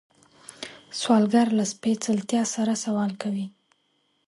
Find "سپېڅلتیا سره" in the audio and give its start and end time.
1.73-2.73